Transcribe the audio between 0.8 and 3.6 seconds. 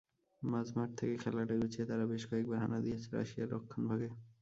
থেকে খেলাটা গুছিয়ে তারা বেশ কয়েকবার হানা দিয়েছে রাশিয়ার